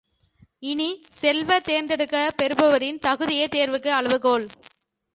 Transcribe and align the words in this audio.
இனிய 0.59 0.95
செல்வ, 1.11 1.59
தேர்ந்தெடுக்கப் 1.59 2.37
பெறுபவரின் 2.37 2.99
தகுதியே 3.01 3.47
தேர்வுக்கு 3.47 3.89
அளவுகோல். 3.89 4.47